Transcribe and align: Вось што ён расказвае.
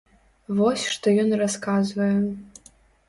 Вось 0.59 0.85
што 0.93 1.13
ён 1.23 1.29
расказвае. 1.43 2.09